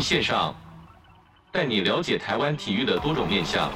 [0.00, 0.54] 线上，
[1.52, 3.70] 带你了解台湾体育的多种面向。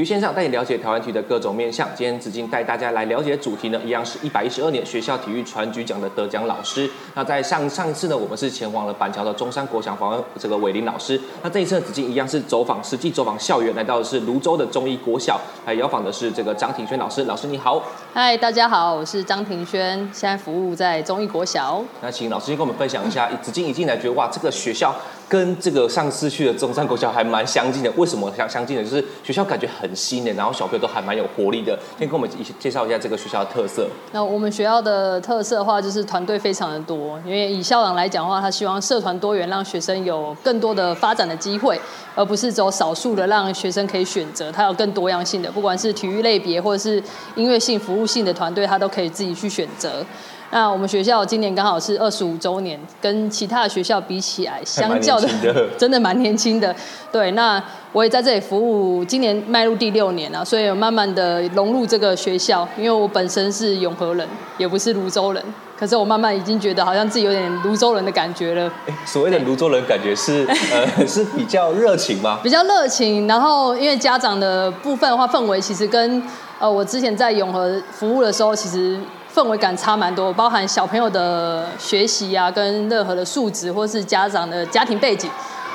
[0.00, 1.86] 体育线上带你了解台湾体育的各种面向。
[1.94, 6.88] 今天子敬带大家来了解的主题呢，一样是一百一十二年学校体育传局奖的得奖老师。
[7.14, 11.20] 那在上上一次呢，我们是前往了板桥的中山国小访问这个伟林老师。
[11.42, 17.24] 那这一次呢，子敬一样是走访实际走访校园，来到的是泸州的中医国小，来邀访的是这个张庭轩老师。
[17.24, 17.82] 老师你好，
[18.14, 21.84] 嗨，大家好，我是张庭轩，现在服务在中医国小。
[22.00, 24.96] 那请老师先跟我们分享一下，子敬一进来觉得哇，这个学校。
[25.30, 28.82] 跟这个上次去的中山国小还蛮相近的，为什么相相近的？
[28.82, 31.78] 就是学校感觉很新的，然后小朋友都还蛮有活力的。
[31.96, 33.86] 先跟我们一介绍一下这个学校的特色。
[34.10, 37.16] 那我们学校的特色的话，就是团队非常的多。
[37.24, 41.80] 因为以校长来讲的话，他希望社团多元，让学生有更多的发展的机会，
[42.16, 44.50] 而不是只有少数的让学生可以选择。
[44.50, 47.00] 他有更多样性的，不管是体育类别或者是
[47.36, 50.04] 音乐性、服务性的团队，他都可以自己去选择。
[50.52, 56.74] 那我们学校今年刚好是二十五周年，跟其他的学校比起来，相较的，的 真的蛮年轻的。
[57.12, 62.68] 对，那我也在这里服务，今年迈入第六年了，所以有慢慢的融入这个学校。
[62.76, 64.26] 因为我本身是永和人，
[64.58, 65.42] 也不是泸州人，
[65.78, 68.64] 可是我慢慢已经觉得好像自己有点泸州人的感觉了。
[68.86, 72.40] 欸、所谓的泸州人感觉是呃 是比较热情吗？
[72.42, 76.20] 比较热情，然后因为家长的部分的话，氛围其实跟
[76.58, 78.98] 呃我之前在永和服务的时候，其实。
[79.32, 85.30] 氛围感差蛮多，包含小朋友的学习啊，跟任何的素质，或是家长的家庭背景，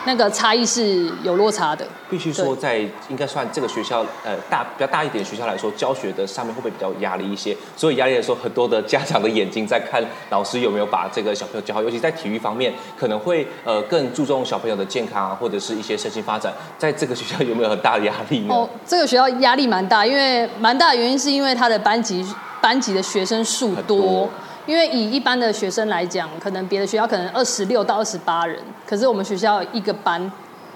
[0.06, 1.86] 那个差异是有落差的。
[2.10, 2.78] 必须说，在
[3.10, 7.56] 应该算这个学校，呃，大比较大一点的学校来说，教学的上面会不会比较压力一些？
[7.76, 16.54] 所以压力来说，很多的家长的眼睛在看老师有没有把这个小朋友教好，尤其在体育方面，可能会呃更注重小朋友的健康啊，或者是一些身心发展。
[16.78, 18.54] 在这个学校有没有很大的压力呢？
[18.54, 22.26] 哦，这个学校压力蛮大，因为蛮大的原因是因为他的班级。
[22.62, 24.30] 班级的学生数多，多，
[24.66, 30.32] 因为以一般的学生来讲，可能别的学校可能二十六到二十八人，可是我们学校一个班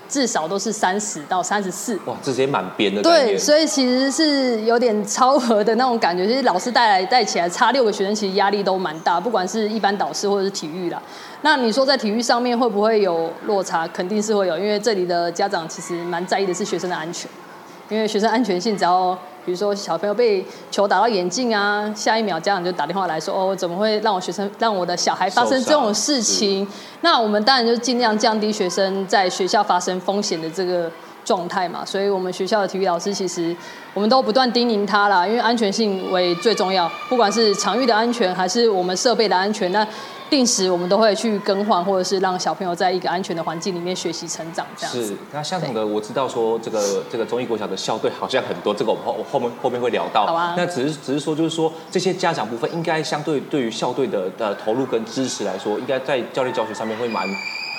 [0.08, 2.00] 至少都是三十到三十四。
[2.06, 3.02] 哇，直接满编的。
[3.02, 6.28] 对，所以其实是有点超额的那种感觉。
[6.28, 11.02] 就是老师带来带起来差六个学生，其实压力都蛮大，不管是一般导师或者是体育啦。
[11.42, 13.88] 那你说在体育上面会不会有落差？
[13.88, 17.30] 肯定是会有，因为这里的家长其实蛮在意的是学生的安全，
[17.90, 19.18] 因为学生安全性只要。
[19.50, 26.68] 比如说小朋友被球打到眼镜啊，下一秒家长就打电话来说：“哦，怎么会让我学生让我的小孩发生这种事情？”
[27.02, 30.88] 那我们当然就尽量降低学生在学校发生风险的这个
[31.26, 31.84] 状态嘛。
[31.84, 33.56] 所以我们学校的体育老师其实
[33.96, 39.88] 我们都不断叮咛他啦，因为安全性为最重要，不管是场域的安全还是我们设备的安全，那。
[40.30, 45.06] 定时我们都会去更换，或者是让小朋友在一个安全的环境里面学习成长，这样子。
[45.08, 50.26] 是，那相同的，我知道说这个这个中医国小的校队好像很多，这个我们后后面后面会聊到。
[50.26, 50.54] 好啊。
[50.56, 57.28] 那只是只是说，就是说这些家长部分应该相对对于校队的的投入跟支持来说，应该在教练教学上面会蛮。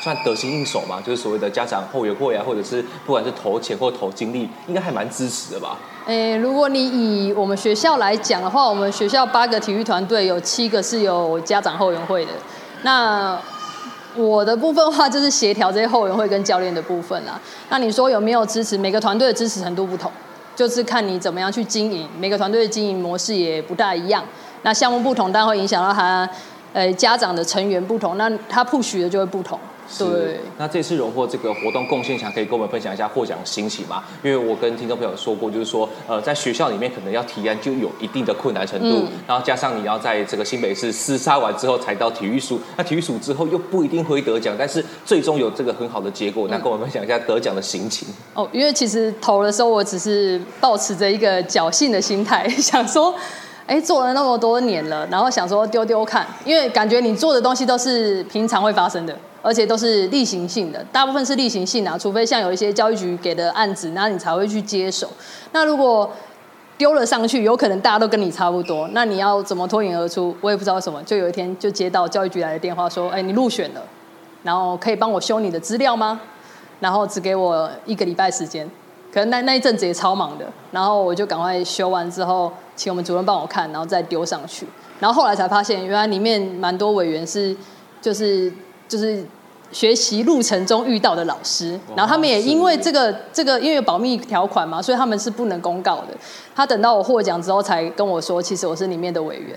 [0.00, 5.77] 算得心应手嘛，就是所谓的家长后援会啊，或者是不管是投钱或投精力，应该还蛮支持的吧？
[6.06, 12.33] 诶、如果你以我们学校来讲的话，我们学校八个体育团队有七个是有家长后援会的。
[12.83, 13.38] 那
[14.16, 17.38] 我的部分话，就是协调这些后援会跟教练的部分啊。
[17.69, 18.77] 那你说有没有支持？
[18.78, 20.11] 每个团队的支持程度不同，
[20.56, 22.09] 就是看你怎么样去经营。
[22.19, 24.25] 每个团队的经营模式也不大一样。
[24.62, 26.28] 那项目不同，但会影响到他，
[26.72, 29.59] 呃，家长的成员不同，那他 push 的就会不同。
[29.99, 34.05] 对，那这次荣获这个活动贡献奖，可以跟我们分享一下获奖心情吗？
[34.23, 48.09] 因为我跟听众朋友说过，就是说，呃，在学校里面可能要提案就有一定的困难程度，嗯、然后加上你要在这个新北市厮杀完之后才到体育署，那体育署之后又不一定会得奖，但是最终有这个很好的结果，那跟我们分享一下得奖的心情。
[48.35, 53.14] 哦，因为其实投的时候我只是抱持着一个侥幸的心态， 想说。
[53.67, 65.08] 哎，做了那么多年了，然后想说丢丢看，因为感觉你做的东西都是平常会发生的，而且都是例行性的，大部分是例行性的啊，除非像有一些教育局给的案子，那你才会去接手。
[65.52, 66.10] 那如果
[66.76, 70.34] 丢了上去，有可能大家都跟你差不多，那你要怎么脱颖而出？
[70.40, 73.82] 我也不知道什么，就有一天就接到教育局来的电话说，哎，你入选了，
[74.42, 76.20] 然后可以帮我修你的资料吗？
[76.81, 78.69] 然后只给我一个礼拜时间。
[79.12, 84.66] 可能那那一阵子也超忙的，然后我就赶快修完之后，请我们主任帮我看，然后再丢上去。
[85.00, 87.54] 然后后来才发现，原来里面蛮多委员是，
[88.00, 88.50] 就是
[88.90, 89.25] 就是
[89.72, 96.08] 学习路程中遇到的老师，然后他们也因为这个这个因为有保密条款嘛，所以他们是不能公告的。
[96.54, 99.56] 他等到我获奖之后才跟我说，其实我是里面的委员，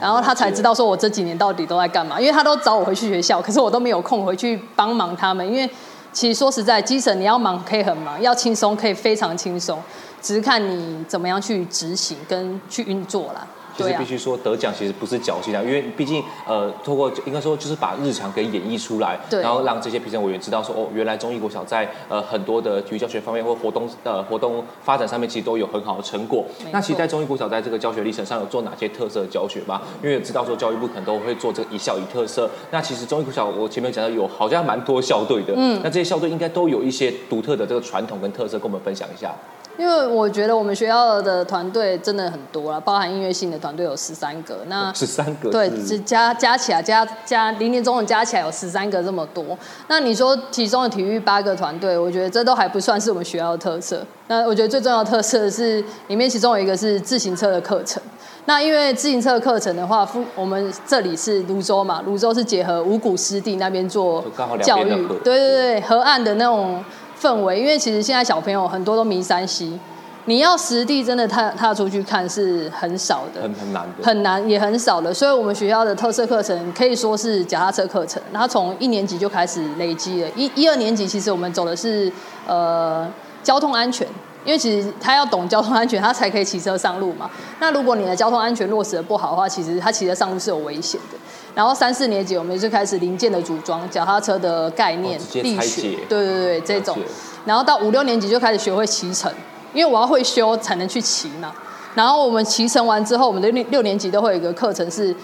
[0.00, 5.68] 然后他才知道说我这几年到底都在干嘛，因为他都找我回去学校，可是我都没有空回去帮忙他们，因为。
[6.12, 9.76] 其实说实在，基层你要忙可以很忙，要轻松可以非常轻松，
[10.22, 13.44] 只是看你怎么样去执行跟去运作啦。
[13.76, 26.44] 其实必须说得奖其实不是侥幸啊，因为毕竟呃，透过应该说就是把日常给演绎出来，对然后让这些评审委员知道说哦，原来中艺国小在呃很多的体育教学方面或活动呃活动发展上面其实都有很好的成果。
[26.72, 29.82] 那其实，在中艺国小在这个教学历程上有做哪些特色的教学吗？
[30.02, 32.48] 因为知道说教育部可能都会做这个一校一特色。
[32.70, 39.34] 那其实中艺国小我前面讲到有好像蛮多校队的，嗯，那这些校队应该都有一些独特的这个传统跟特色，跟我们分享一下。
[39.76, 44.58] 因为我觉得我们学校的团队真的很多了，包含音乐性的团队有十三个。
[44.68, 49.44] 那十三个对，只加加起来加加零年中的加起来有十三个这么多。
[49.88, 54.04] 那你说其中的体育八个团队，我觉得这都还不算是我们学校的特色。
[54.28, 58.02] 那我觉得最重要的特色是里面其中有一个是自行车的课程。
[58.46, 64.24] 那因为自行车课程的话，我们这里是泸州嘛，泸州是结合五股湿地那边做
[64.62, 64.90] 教育，
[65.24, 66.84] 对对对，河岸的那种。
[67.24, 69.80] 氛围，因为其实现在小朋友很多都迷山西
[70.26, 75.12] 你要实地真的踏踏出去看是很少的，很很难的，很难也很少的。
[75.12, 78.22] 所以，我们学校的特色课程可以说是脚踏车课程。
[78.32, 82.10] 然后从一年级就开始累积了，一一二年级其实我们走的是
[82.46, 83.06] 呃
[83.42, 84.06] 交通安全，
[84.46, 87.30] 因为其实他要懂交通安全，他才可以骑车上路嘛。
[87.60, 91.18] 那如果你的交通安全落实的不好的话，其实他骑车上路是有危险的。
[91.54, 96.98] 然后三四年级我们就开始零件的组装，脚踏车的概念，力学，对对对，这种。
[97.44, 99.32] 然后到五六年级就开始学会骑乘，
[99.72, 101.54] 因为我要会修才能去骑嘛。
[101.94, 105.14] 然后我们骑乘完之后，我们的六六年级都会有一个课程是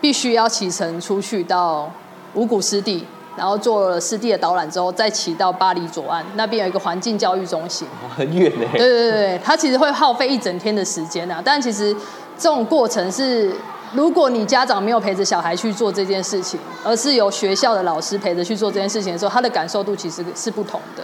[0.00, 1.90] 必须要骑乘出去到
[2.34, 3.04] 五股湿地，
[3.36, 8.66] 然后做了湿地的导览之后，再骑到巴黎左岸那边有一个环境教育中心，很远呢。
[8.74, 11.92] 对对对，它其实会耗费一整天的时间啊，但其实
[12.38, 13.52] 这种过程是。
[13.94, 21.02] 如果你家长没有陪着小孩去做这件事情，而是由学校的老师陪着去做这件事情的时候，他的感受度其实是不同的。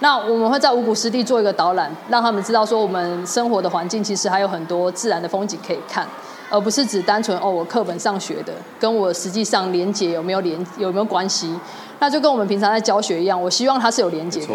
[0.00, 6.06] 那我们会在五谷湿地做一个导览，让他们知道说我们生活的环境其实还有很多自然的风景可以看，
[6.50, 11.58] 而不是只单纯哦，我课本上学的跟我实际上连结有没有连有没有关系？
[11.98, 14.52] 那就跟我们平常在教学一样，我希望它是有连结的。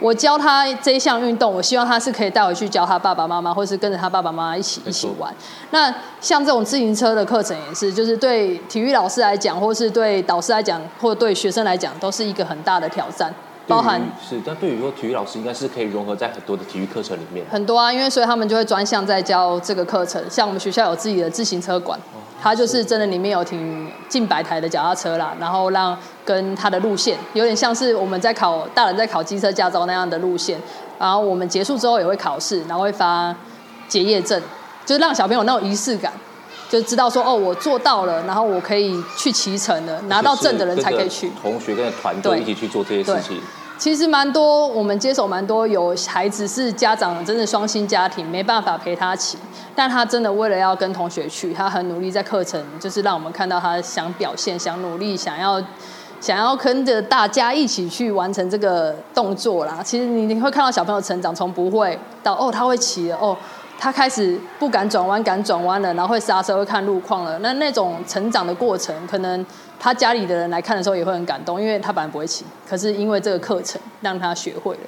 [0.00, 5.32] 我教他这一项运动，我希望他是可以带回去教他爸爸妈妈，或是跟着他爸爸妈妈一起一起玩。
[5.70, 13.32] 那像这种自行车的课程也是，就是对体育老师来讲，或是对导师来讲，或对学生来讲，都是一个很大的挑战。
[13.70, 17.46] 包含是，但对于说体育老师应该是可以融合在很多的体育课程里面。
[17.50, 20.22] 很多啊，因为所以他们就会专项在教这个课程。
[20.28, 21.98] 像我们学校有自己的自行车馆。
[22.42, 25.94] 它就是真的，里面有停近百台的脚踏车啦，然后让
[26.24, 30.58] 跟它的路线有点像是我们在考大人在考机车驾照那样的路线，
[30.98, 33.36] 然后我们结束之后也会考试，然后会发
[33.88, 34.42] 结业证，
[34.86, 36.10] 就是让小朋友那种仪式感，
[36.70, 41.30] 就知道说哦，我做到了，然后我可以去骑乘了，拿到证的人才可以去。
[41.42, 43.38] 同学跟团队一起去做这些事情。
[43.80, 49.38] 其实蛮多，我们接手蛮多有孩子是家长真的双薪家庭，没办法陪他骑，
[49.74, 55.58] 但他真的为了要跟同学去，他很努力在课程，就是让我们看到他想表现、想努力、想要
[56.20, 59.80] 想要跟着大家一起去完成这个动作啦。
[59.82, 63.34] 其实你你会看到小朋友成长，从不会到哦他会骑了，哦
[63.78, 67.38] 他开始不敢转弯，敢转弯了，然后会刹车，会看路况了。
[67.38, 69.46] 那那种成长的过程，可能。
[69.80, 74.80] 他家里的人来看的时候也会很感动，因为他本来不会骑，可是因为这个课程让他学会了。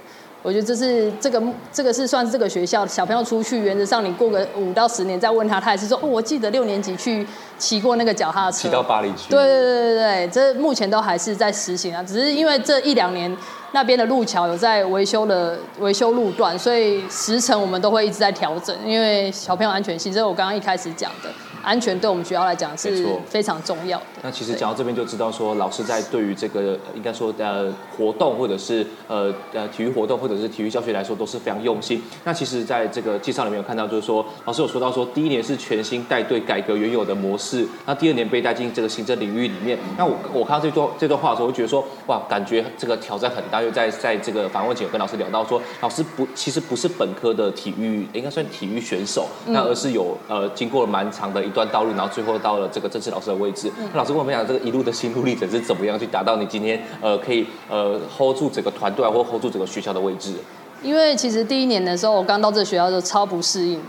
[0.43, 1.41] 我觉得这是这个
[1.73, 7.25] 这个是算是这个学校小朋友出去，原则上你过个五到十年再问他，他也是说哦，我记得六年级去
[7.57, 9.31] 骑过那个脚踏车，骑到巴黎去。
[9.31, 13.35] 对对对对对，这目前都还是在实行啊，只是因为这一两年
[13.71, 21.31] 那边的路桥有在维修的维修路段，所以时程我们都会一直在调整，因为小朋友安全性，这是我刚刚一开始讲的。
[21.63, 24.05] 安全对我们学校来讲是非常重要的。
[24.23, 32.03] 那其实讲到这边就知道说，老师在对于这个应该说呃活动或者是呃呃体育活动或者是体育教学来说都是非常用心。
[32.25, 39.79] 那其实在这个介绍里面有看到，就是说老师有说到说，第一年是全新带队改革原有的模式，那第二年被带进这个行政领域里面。
[39.97, 43.63] 那我我看到这段这段话的时候，我觉得说哇，感觉这个挑战很大。
[43.63, 53.71] 又在在这个访问前有跟老师聊到说，老师不其实不是本科的体育，应该算体育选手，那而是有呃经过了蛮长的一段道路，然后最后到了这个正式老师的位置。
[53.93, 60.35] 那老师跟我们讲，这个一路的心路历程是怎么样去达到你今天呃可以呃 hold 住整个团队啊，或 hold 住整个学校的位置？
[60.83, 63.81] 因为其实第一年的时候，我刚到这个学校就超不适应，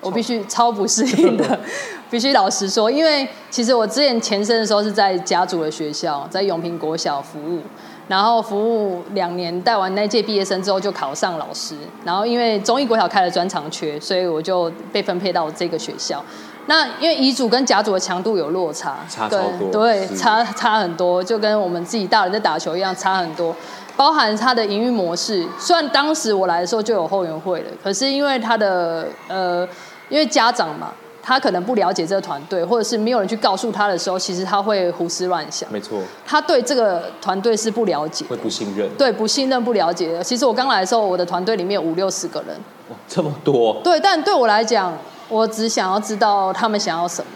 [0.00, 1.58] 我必须超不适应的，
[2.10, 7.60] 必须老实说，因为其实我之前前身的时候是在家族的学校，在永平国小服务。
[8.08, 11.76] 然后服务两年，带完那届毕业生之后就考上老师。
[12.04, 16.20] 然后因为中义国小开了专长缺，所以我就被分配到这个学校。
[16.66, 23.54] 那因为乙组跟甲组的强度有落差，差超多，对，差差很多，就跟我们自己大人在打球一样，差很多。
[23.96, 29.68] 包含他的营运模式，虽然当时我来的时候就有后援会了，可是因为他的呃，
[30.08, 35.70] 因为家长嘛，他可能不了解这个团队，或者是没有人去告诉他的时候，其实他会胡思乱想。
[35.70, 38.88] 没错，他对这个团队是不了解，会不信任。
[38.96, 40.24] 对，不信任、不了解的。
[40.24, 42.56] 其实我刚来的时候，我的团队里面有五六十个人，
[42.88, 43.80] 哇，这么多。
[43.84, 44.96] 对，但对我来讲，
[45.30, 47.30] 我只想要知道他们想要什么，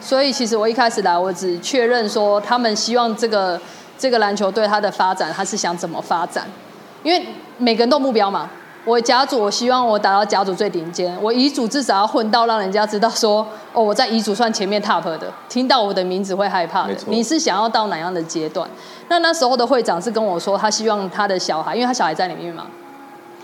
[0.00, 3.60] 所以其实我一开始来，我只确认说他们希望这个。
[4.00, 6.46] 这个篮球队他的发展，他是想怎么发展？
[7.02, 7.22] 因为
[7.58, 8.48] 每个人都目标嘛。
[8.86, 16.96] 我甲组，我希望我打到甲组最顶尖；我乙组至少要混到让人家知道说，哦，我在乙组算前面 top 的，听到我的名字会害怕的。
[17.08, 18.66] 你是想要到哪样的阶段？
[19.08, 22.64] 那那时候的会长是跟我说，他希望他的小孩，因为他小孩在里面嘛，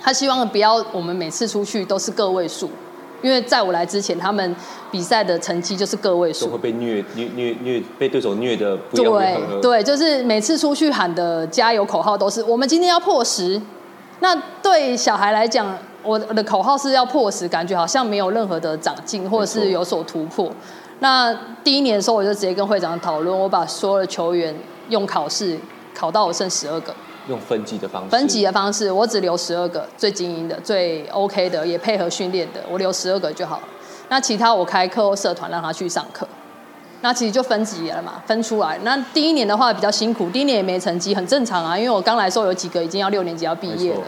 [0.02, 2.70] 他希望不要我们每次出去都是个位数。
[3.22, 4.54] 因为在我来之前，他们
[4.90, 13.60] 比赛的成绩就是个位数，都会被虐虐虐虐，被对手虐的不要不对对，就是每次出去喊的加油口号都是我们今天要破十。
[14.20, 20.50] 那对小孩来讲，我的口号是要破十，感觉好像没有任何的长进或者是有所突破。
[21.00, 24.54] 那第一年的时候，我就直接跟会长讨论，我把所有的球员
[24.88, 25.58] 用考试
[25.94, 26.94] 考到我剩十二个。
[27.28, 33.68] 用分级的方式，分级的方式，我只留十二个最精英的、最 OK 的，也配合训练的，我留十二个就好了。
[34.08, 36.26] 那其他我开课后社团让他去上课。
[37.02, 38.78] 那其实就分级了嘛，分出来。
[38.82, 44.00] 那第一年的话比较辛苦，第一年也没成绩，很正常啊，因为我刚来的时候有几个已经要六年级要毕业了。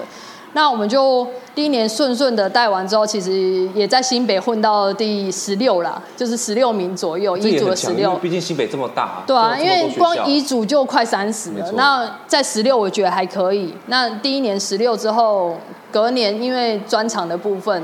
[0.58, 1.24] 那我们就
[1.54, 8.16] 第一年顺顺的带完之后，其实也在新北混到第十六啦，就是十六名左右，一组的十六。
[8.16, 9.22] 毕竟新北这么大啊。
[9.24, 11.72] 对啊，因为光一组就快三十了。
[11.76, 13.72] 那在十六，我觉得还可以。
[13.86, 15.56] 那第一年十六之后，
[15.92, 17.80] 隔年因为专场的部分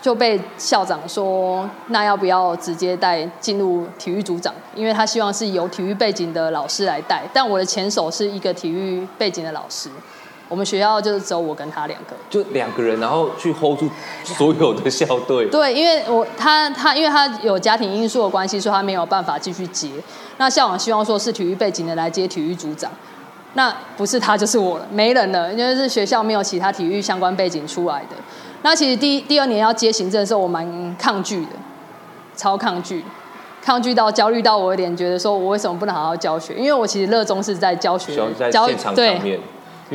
[0.00, 4.54] 就被校长说，那要不要直接带进入体育组长？
[4.76, 9.90] 因为他希望是有体育背景的老师来带，但我的前手是一个体育背景的老师。
[10.52, 13.88] 我们学校就是只有我跟他两个，就两个人，然后去 hold 住
[14.22, 15.46] 所有的校队。
[15.46, 19.88] 对，因为我他他，因为他有家庭因素的关系，所以他没有办法继续接。
[20.36, 22.92] 那校长希望说是体育背景的来接体育组长，
[23.54, 28.16] 那不是他就是我了，没人了，因为是学校没有其他体育相关背景出来的。
[28.60, 31.52] 那其实第第二年要接行政的时候，我蛮抗拒的，
[32.36, 33.02] 超抗拒，
[33.62, 36.52] 抗拒到焦虑到我有点觉得说，我为什么不能好好教学？
[36.56, 38.14] 因为我其实热衷是在教学，
[38.50, 39.40] 教现场上面。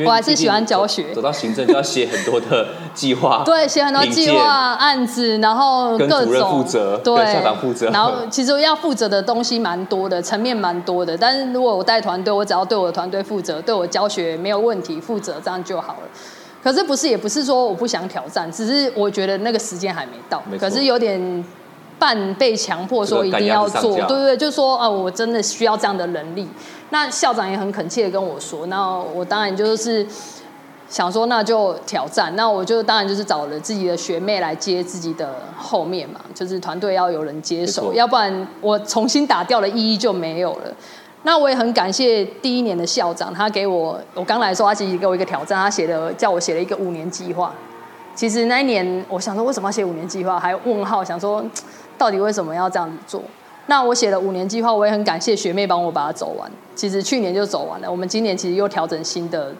[0.06, 11.16] 我还是喜欢教学，走到行政就要写很多的计划， 对，写很多计划案子，然后各种跟主任负责，对，校长负责，然后其实要负责的东西蛮多的，层面蛮多的。
[11.16, 16.08] 但是如果我带团队，我只要对我的团队负责，对我教学没有问题，负责这样就好了。
[16.62, 21.44] 可是不是，也不是说我不想挑战，只是我觉得那个时间还没到，可是有点。
[22.00, 26.46] 半被强迫说一定要做，对对对，就说啊，我真的需要这样的能力。
[26.90, 30.06] 那校长也很恳切的跟我说，那我当然就是
[30.88, 32.34] 想说，那就挑战。
[32.34, 40.74] 那我就当然就是找了自己的学妹来接自己的后面嘛，就是团队要有人接手，要不然我重新打掉的意义就没有了。
[41.24, 47.52] 那我也很感谢第一年的校长，他给我，我刚来的时候，他其实给我一个挑战，他写的叫我写了一个五年计划。
[48.14, 51.44] 其实那一年，我想说为什么要写五年计划，还问号，想说。
[51.98, 53.20] 到底为什么要这样子做？
[53.68, 56.50] 那我写了五年计划，我也很感谢学妹帮我把它走完。
[56.74, 59.52] 其实去年就走完了，我们今年其实又调整新的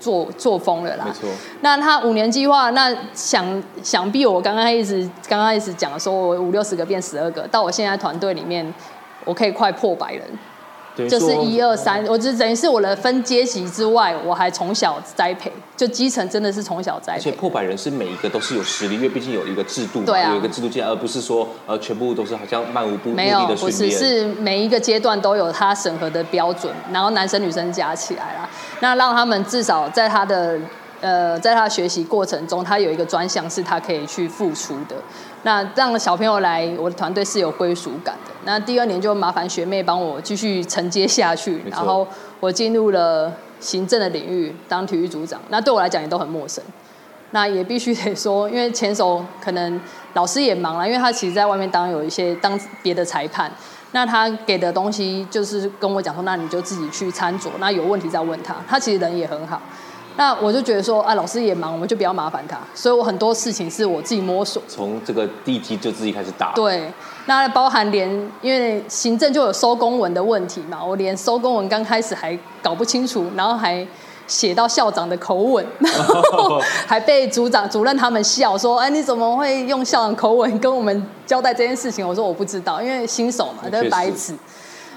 [0.00, 1.04] 作作风了啦。
[1.06, 1.28] 没错。
[1.60, 8.74] 那他五年计划，那想想必我刚刚一直刚刚一直讲说，我五六十个变十二个，到我现在团队里面，
[9.24, 10.22] 我可以快破百人。
[10.96, 17.18] 就是一二三，我就等于是我的分阶级之外，我还从小栽培，就基层真的是从小栽培。
[17.18, 23.10] 而且破百人是每一个都是有实力，因为毕竟有一个制度，对啊，有一个制度进来，而不是说呃全部都是好像漫无目的。
[23.12, 28.48] 没有，不是，是每一个阶段都有他审核的标准，然后男生女生加起来啦，
[28.80, 30.58] 那让他们至少在他的
[31.00, 34.96] 呃在他学习过程中，他有一个专项是他可以去付出的。
[35.44, 38.32] 那让小朋友来我的团队是有归属感的。
[38.44, 42.06] 那第二年就麻烦学妹帮我继续承接下去，然后
[42.40, 45.40] 我进入了行政的领域当体育组长。
[45.48, 46.62] 那对我来讲也都很陌生。
[47.34, 49.80] 那也必须得说，因为前手可能
[50.12, 53.50] 老师也忙了，因为他其实在外面当有一些当别的裁判。
[53.92, 58.54] 那他给的东西就是跟我讲说，那你就自己去参酌，那有问题再问他。
[58.68, 59.60] 他其实人也很好。
[60.16, 62.58] 那我就觉得说，啊，老师也忙，我们就不要麻烦他。
[62.74, 64.62] 所以我很多事情是我自己摸索。
[64.68, 66.52] 从这个地基就自己开始打。
[66.54, 66.92] 对，
[67.26, 68.08] 那包含连
[68.40, 73.86] 因为行政就有收公文的问题嘛，我连收公文刚开始还搞不清楚，然后还
[74.26, 84.34] 写到校长的口吻，然 后 还被组长、主任他们笑说：“哎，你怎么会用校长口吻跟我们交代这件事情？”我说：“我不知道，因为新手嘛，都是白纸。”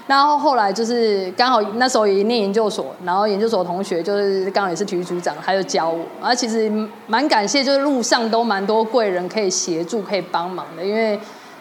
[0.06, 6.04] 然后后来就是刚好那时候也念研究所，然后研究所同学就是刚好也是体育组长，他就教我。
[6.22, 6.70] 而其实
[7.08, 11.18] 蛮感谢，就是路上都蛮多贵人可以协助、可以帮忙的，因为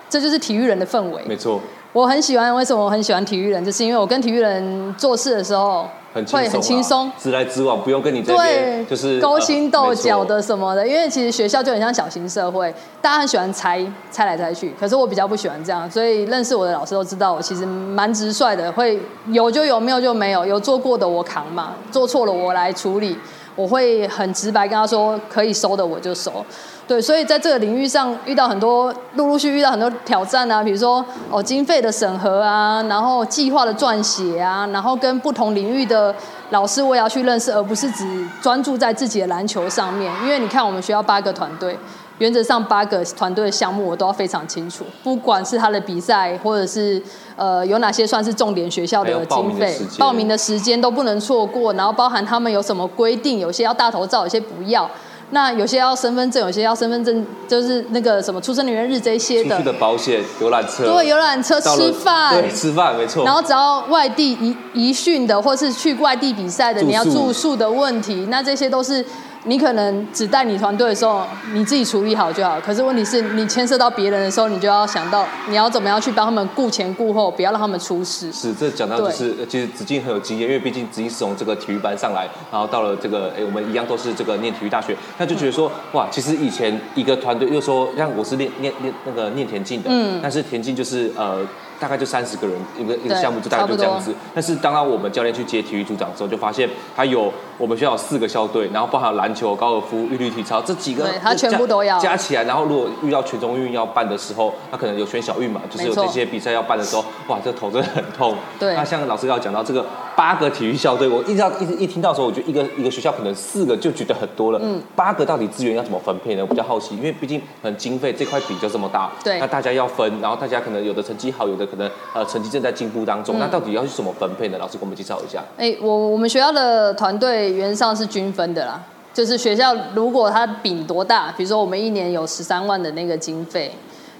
[0.07, 1.23] 这就是体育人的氛围。
[1.27, 1.59] 没错，
[1.95, 2.53] 我很喜欢。
[2.53, 3.63] 为什么我很喜欢体育人？
[3.63, 5.87] 就是因为我跟体育人做事的时候。
[6.31, 10.87] 会很轻松，直来直往，不用跟你这边就是勾心斗角的什么的。
[10.87, 14.73] 因为其实学校就很像小型社会，大家很喜欢猜猜来猜去。
[14.79, 18.97] 可是我比较不喜欢这样，所以认识我的老师都知道我其实蛮直率的，会
[19.27, 20.45] 有就有，没有就没有。
[20.45, 23.17] 有做过的我扛嘛，做错了我来处理。
[23.55, 26.45] 我会很直白跟他说，可以收的我就收。
[26.87, 36.13] 对，所以在这个领域上遇到很多，陆陆续续遇到很多挑战啊，比如说哦经费的审核啊，然后计划的撰写啊，然后跟不同领域的
[36.51, 38.05] 老师我也要去认识，而不是只
[38.39, 40.13] 专注在自己的篮球上面。
[40.23, 41.75] 因为你看我们学校八个团队，
[42.19, 47.01] 原则上八个团队的项目我都要非常清楚，不管是他的比赛或者是
[47.35, 54.89] 呃有哪些算是重点学校的经费，报名的时间都不能错过，然后包含他们有什么规定，有些要大头照，有些不要。
[55.31, 59.57] 那有些要身份证，有些要身份证，就是那个什么出生年月日这些的。
[59.57, 60.85] 出去的保险、游览车。
[60.85, 62.39] 对，游览车吃饭。
[62.39, 63.25] 对，吃饭没错。
[63.25, 69.03] 然后只要外地移移训的，或是去外地比赛的，你要住宿的问题，那这些都是。
[69.45, 71.23] 你可能只带你团队的时候，
[71.53, 72.59] 你自己处理好就好。
[72.59, 78.31] 可是问题是你牵涉到别人的时候，你就要想到你要怎么样去帮他们顾前顾后，不要让他们出事。
[78.31, 91.45] 是，这讲到就是，其实子靖很有经验，因为毕竟子靖是从这个体育班上来，然后到了这个，哎，我们一样都是这个念体育大学，他就觉得说，嗯、哇，其实以前一个团队，又说像我是练练练那个念田径的，嗯，但是田径就是呃。
[91.77, 94.15] 大概就三十个人一个一个项目，就大概就这样子。
[94.33, 102.43] 但是当当我们教练去接体育组长的时候，就发现他有我们学校有四个校队，然后包含篮球、高尔夫、韵律体操这几个，对，他全部都要加起来。
[102.43, 108.35] 然后如果遇到全中运要办的时候，他可能有选小运嘛，就是有这些比赛要办的时候，哇，这头真的很痛。
[108.59, 108.73] 对。
[108.75, 114.59] 那像老师要讲到这个八个体育校队，我一直到一直一听到的时候，我觉得一个一个学校可能四个就觉得很多了。
[114.63, 114.81] 嗯。
[114.95, 116.41] 八个到底资源要怎么分配呢？
[116.41, 119.11] 我比较好奇，因为毕竟可能经费这块比就这么大。
[119.23, 119.39] 对。
[119.39, 122.49] 那大家要分，然后大家可能有的成绩好，有的可能呃成绩。
[122.55, 124.57] 正在进步当中，那到底要去怎么分配呢？
[124.57, 125.43] 老师给我们介绍一下。
[125.57, 128.81] 哎、欸，我我们学校的团队原则上是均分的啦，
[129.13, 133.73] 就是学校如果它饼多大，比如说我们一年有十三万的那个经费，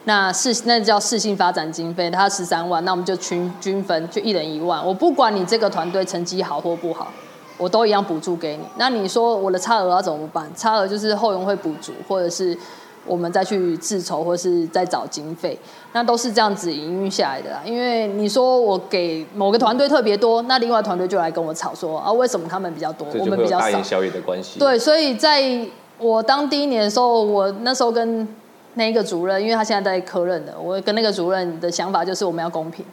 [0.05, 4.85] 那是那叫适性发展经费，它十三万，那我们就均均分，就一人一万。
[4.85, 7.11] 我不管你这个团队成绩好或不好，
[7.57, 8.63] 我都一样补助给你。
[8.77, 10.49] 那你说我的差额要怎么办？
[10.55, 12.57] 差额就是后援会补助，或者是。
[13.05, 15.57] 我们再去自筹，或是再找经费，
[15.93, 17.61] 那都是这样子营运下来的啦。
[17.63, 23.71] 因为你说我给某个团队特别多，那另外团队就来跟我吵说啊，为什么他们比较多，我们比较少？
[23.71, 24.59] 大小眼的关系。
[24.59, 25.59] 对，所以在
[25.97, 28.27] 我当第一年的时候，我那时候跟
[28.73, 32.85] 那个主任，因为他现在在科任的，我跟那个主任的想法就是我们要公平。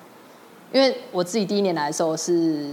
[0.72, 2.70] 因为我自己第一年来的时候是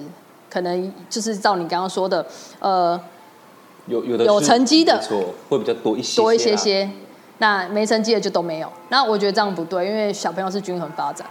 [0.49, 2.25] 可能就是照你刚刚说的，
[2.59, 2.99] 呃，
[3.87, 6.89] 有有的有成绩的，错，会比较多一些，多一些些。
[7.39, 11.25] 那没成绩的就都没有，那我觉得这样不对，因为小朋友是均衡发展，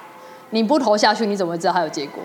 [0.50, 2.22] 你不投下去，你怎么会知道他有结果？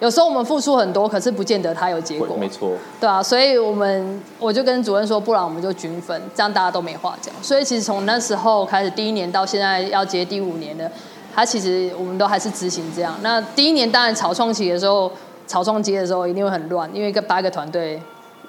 [0.00, 2.36] 有时候我们付出很多，可是不见得他有结果。
[2.36, 2.72] 没错。
[3.00, 7.32] 对啊，所以我们我就跟主任说，不然我们就均分，这样大家都没话讲。
[7.40, 10.90] 所以其实从那时候开始，第一年到现在要接第五年的，
[11.34, 13.14] 他其实我们都还是执行这样。
[13.22, 15.10] 那第一年当然草创期的时候，
[15.46, 18.02] 草创期的时候一定会很乱，因为一个八个团队。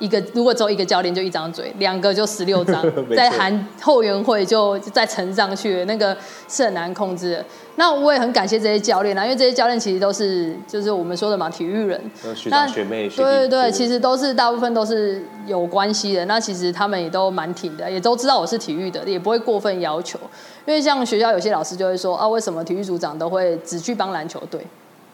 [0.04, 6.16] 一个如果只有一个教练就一张嘴，两个就十六张， 错再含后援会就再乘上去，那个
[6.50, 7.46] 是很难控制的。
[7.78, 12.02] 那我也很感谢这些教练啊，因为这些教练其实都是就是我们说的嘛，体育人，
[12.36, 16.26] 学长学妹，对对对，其实都是大部分都是有关系的。
[16.26, 20.20] 那其实他们也都蛮挺的，也都知道我是体育的，也不会过分要求。
[20.66, 24.60] 因为像学校有些老师就会说啊，为什么体育组长都会只去帮篮球队？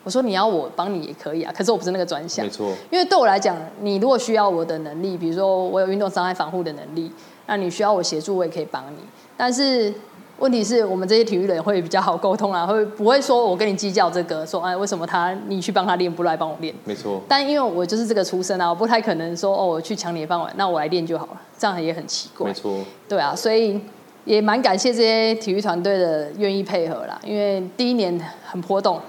[0.04, 2.46] 我说你要我帮你也可以啊，可是我不是那个专项。
[2.46, 2.74] 没错。
[2.90, 7.12] 因为对我来讲，你如果需要我的能力，比如说我有运动伤害防护的能力，
[7.48, 9.00] 那你需要我协助，我也可以帮你。
[9.36, 9.94] 但是
[10.40, 14.46] 问题是我们这些体育人会比较好沟通啊，会不会说我跟你计较这个？
[14.46, 16.74] 说哎，为什么他你去帮他练，不来帮我练？
[16.86, 17.22] 没错。
[17.28, 22.48] 但因为我就是这个出身啊，我不太可能说哦，我去抢你的饭碗，那我来练就好了，这样也很奇怪。
[22.48, 22.80] 没错。
[23.08, 23.80] 对啊，所以
[24.24, 29.00] 也蛮感谢这些体育团队的愿意配合啦，因为第一年很波动。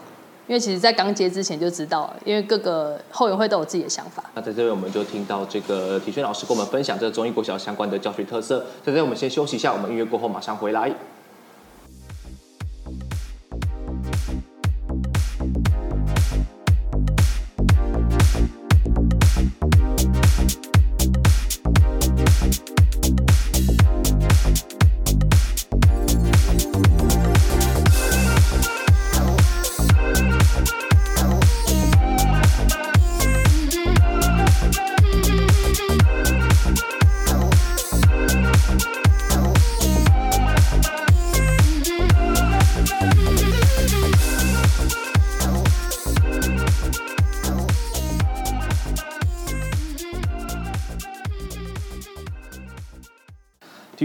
[0.51, 4.25] 因为其实，在刚接之前就知道，因为各个后援会都有自己的想法。
[4.35, 8.67] 那在这边，我们就听到这个体轩老师跟我们分享这个中医国小相关的教学特色。
[8.85, 10.93] 在这，我们先休息一下，我们音乐过后马上回来。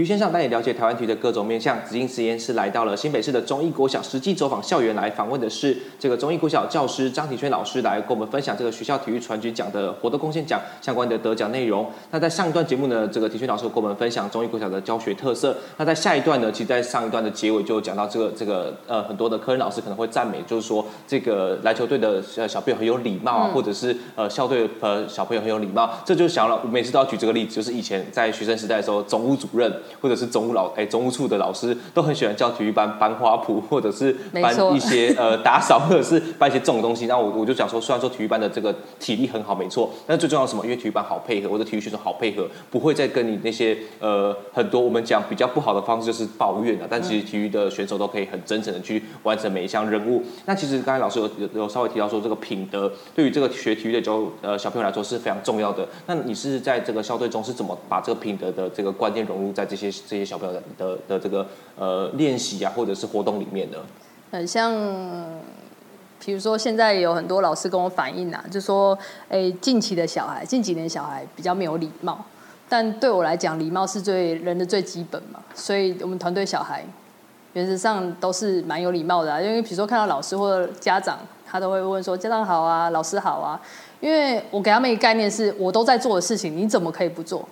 [0.06, 1.76] 先上带你了解台湾体育的各种面向。
[1.84, 11.86] 子敬时间是来到了新北市的中义国小，实际走访校园来访问的是这个中义国小教师张庭轩老师，来跟我们分享这个学校体育传举奖的活动贡献奖相关的得奖内容。
[12.10, 15.56] 那在上一段节目呢，这个庭轩老师跟我们分享中义国小的教学特色。
[15.76, 25.90] 那在下一段呢，其实，在上一段的结尾就讲到这个这个呃很多的科任老师可能会赞美，就是说这个篮球队的呃小朋友很有礼貌啊，或者是呃校队呃小朋友很有礼貌。
[26.04, 29.72] 这就想了，我每次都要举这个例子，就是以前在学生时代的时候，总务主任。
[30.06, 37.06] 或者是总务老哎，总务处的老师都很喜欢叫体育班搬花圃，或者是搬一些呃打扫，或者是搬一些重的东西。
[37.06, 40.62] 那我我就讲说，虽然说体育班的这个体力很好，没错，但是最重要是什么？
[40.62, 46.86] 因为体育班好配合，我的体育选手好配合，不会再跟你那些呃很多我们讲比较不好的方式，就是抱怨了。
[46.88, 50.22] 但其实体育的选手都可以很真诚的去完成每一项任务。
[50.44, 55.84] 那其实刚才老师有有有稍微提到说，这个品德对于这个学体育的教呃小朋友来说是非常重要的。
[56.06, 59.90] 那你是在这个校队中是怎么把这个品德的这个观念融入在这些？
[60.08, 63.78] 这些小朋友的的这个呃练习啊，或者是活动里面的，
[64.30, 64.72] 很像，
[66.24, 72.24] 比如说现在有很多老师跟我反映啊，就说，哎，近期的小孩，近几年小孩比较没有礼貌，
[72.68, 76.84] 但对我来讲，礼貌是最人的最基本嘛，所以我们团队小孩
[77.52, 83.60] 原则上都是蛮有礼貌的啊，因为比如说看到老师或者家长，他都会问说家长好啊，老师好啊，
[84.00, 87.48] 因为我给他们一个概念是，我都在做的事情，你怎么可以不做？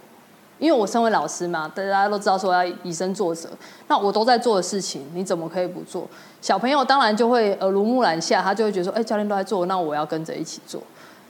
[0.58, 3.48] 因为我身为老师嘛，大家都知道说要以身作则。
[3.88, 6.08] 那我都在做的事情，你怎么可以不做？
[6.40, 10.82] 小朋友当然就会耳濡目染下，他就会觉得说，哎，教练都在做，那我要跟着一起做。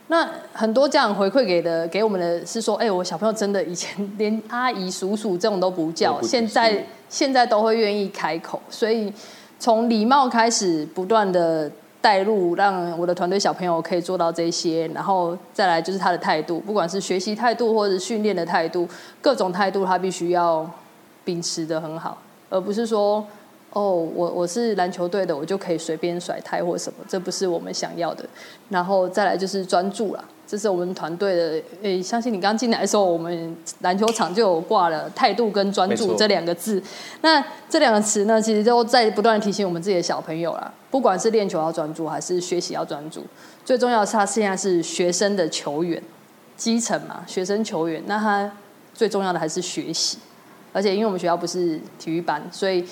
[0.08, 8.60] 那很多家长回馈给的给我们的是说，哎，我小朋友真的以前连阿姨、叔叔这种都不叫，不现在现在都会愿意开口。
[8.68, 9.12] 所以
[9.58, 11.70] 从礼貌开始，不断的。
[12.04, 18.86] 带入，让我的团队小朋友可以做到这些，然后再来就是他的态度，不管是学习态度或者训练的态度，
[19.22, 20.70] 各种态度他必须要
[21.24, 22.18] 秉持得很好，
[22.50, 23.26] 而不是说，
[23.74, 28.24] 哦，我我是篮球队的，我就可以随便甩胎或什么，这不是我们想要的。
[28.70, 30.24] 然后再来就是专注啦。
[30.46, 36.80] 这是我们团队的，诶，相信你刚进来的时候，我们篮球场就有挂了“态度”跟“专注”这两个字。
[37.22, 43.24] 那这两个词呢，其实都在不断的提醒我们自己的小朋友啦，不管是练球要专注，还是学习要专注，
[43.64, 46.00] 最重要的是他现在是学生的球员，
[46.56, 48.52] 基层嘛，学生球员，那他
[48.92, 50.18] 最重要的还是学习。
[50.74, 52.84] 而且因为我们学校不是体育班，所以。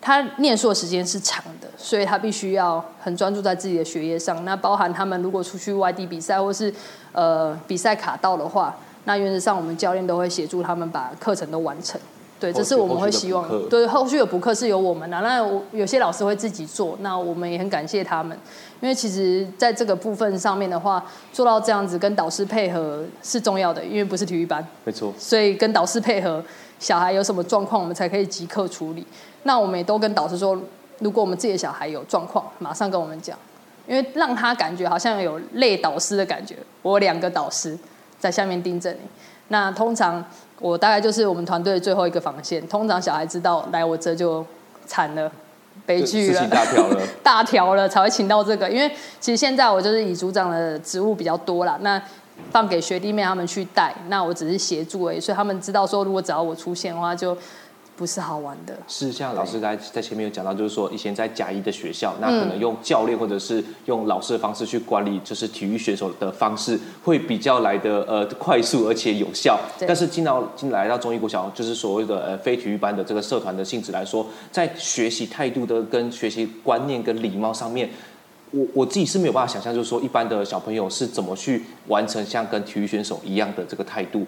[0.00, 4.44] 他念书的时间是长的，所以他必须要很专注在自己的学业上。
[4.44, 6.72] 那包含他们如果出去外地比赛，或是
[7.12, 12.00] 呃比赛卡到的话，那原则上我们教练都会协助他们把课程都完成。
[12.40, 13.68] 对，这是我们会希望。
[13.68, 15.20] 对，后续的补课是由我们的。
[15.20, 18.38] 那有些老师会自己做，那我们也很感谢他们，
[18.80, 24.64] 因为其实在这个部分上面的话，做到这样子跟导师配合是重要的，因为不是体育班。
[24.84, 25.12] 没错。
[25.18, 26.40] 所以跟导师配合，
[26.78, 29.04] 小孩有什么状况，我们才可以即刻处理。
[29.44, 30.58] 那我们也都跟导师说，
[30.98, 33.38] 如果我们自己的小孩有状况，马上跟我们讲，
[33.86, 36.56] 因为让他感觉好像有累导师的感觉。
[36.82, 37.78] 我两个导师
[38.18, 38.98] 在下面盯着你。
[39.48, 40.22] 那通常
[40.58, 42.66] 我大概就是我们团队的最后一个防线。
[42.68, 44.44] 通常小孩知道来我这就
[44.84, 45.30] 惨了，
[45.86, 48.68] 悲剧了，大条了，大条了才会请到这个。
[48.68, 52.02] 因为其实现在我就是以组长的职务比较多啦，那
[52.50, 55.20] 放给学弟妹他们去带，那我只是协助而已。
[55.20, 57.36] 所以他们知道说，如果只要我出现的话，就。
[57.98, 69.58] 不是好玩的，是像老师在在前面有讲到，就是说以前在甲一的学校，那可能用教练或者是用老师的方式去管理，就是体育选手的方式会比较来的呃快速而且有效。
[69.80, 77.90] 但是进到进来到中医国小，就是所谓的呃非体育班的这个社团的性质来说，在学习态度的跟学习观念跟礼貌上面，
[78.52, 84.24] 我我自己是没有办法想象，就是说一般的小朋友是怎么去完成像跟体育选手一样的这个态度。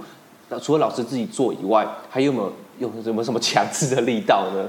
[0.49, 2.53] 那除了老师自己做以外，还有没有？
[2.81, 4.69] 有什么什么强制的力道呢？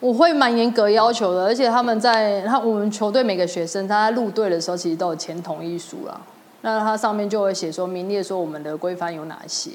[0.00, 6.20] 我会蛮严格要求的，而且他们在他我们球队每个学生他在入队的时候，其实都有签同意书啦。
[6.60, 9.70] 那他上面就会写说明列说我们的规范有哪些。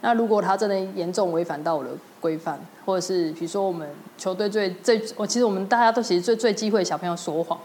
[0.00, 7.58] 那如果他真的严重违反到我的规范，或者是比如说我们球队最最我其实我们大家都其实最最忌讳小朋友说谎，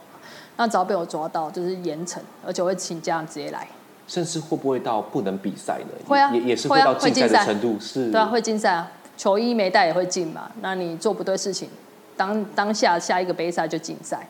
[0.58, 3.68] 那只要被我抓到就是严惩，而且我会请家长直接来。
[4.08, 6.06] 甚至会不会到不能比赛呢？
[6.08, 7.78] 会啊，也也是会到禁赛的程度。
[7.80, 8.92] 是，对啊，会禁赛啊。
[9.20, 10.50] 球衣没带也会进嘛？
[10.62, 11.68] 那你做不对事情，
[12.16, 14.26] 当当下下一个杯赛就禁赛，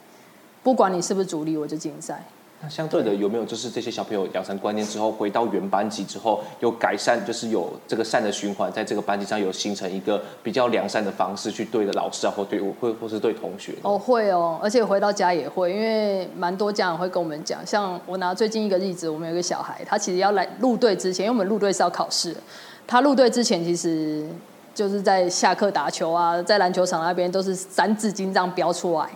[0.64, 2.24] 不管你是不是主力，我就禁赛。
[2.62, 13.76] 那相对的有没有就是这些小朋友养成观念之后，回到原班级之后有改善，就是有这个善的循环，在这个班级上有形成一个比较良善的方式去对的老师啊，或对我，或或是对同学？
[13.84, 22.36] 哦，会哦，而且回到家也会，因为蛮多家长会跟我们讲，像我拿最近一个例子，我们有个小孩，他其实要来入队之前，因为我们入队是要考试，
[22.88, 24.26] 他入队之前其实。
[24.80, 29.10] 就是在下课打球啊，在篮球场那边都是三字经这样标出来。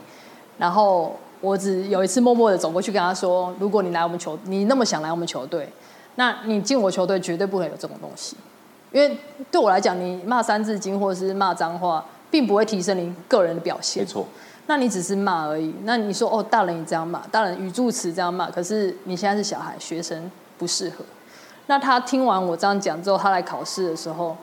[0.58, 5.72] 然后我只有一次默默的走过去跟他说：“如果你来我们球，你那么想来我们球队，
[6.16, 8.36] 那你进我球队绝对不会有这种东西。
[8.92, 9.18] 因为
[9.50, 14.04] 对我来讲，你骂三字经或者是骂脏话，并不会提升你个人的表现。
[14.04, 14.26] 没错。
[14.68, 15.74] 那你只是骂而已。
[15.86, 21.06] 那你说哦，大人你这样骂，大人语助词这样骂，可是你现在是小孩，学生不适合。
[21.68, 24.36] 那他听完我这样讲之后，他来考试的时候。”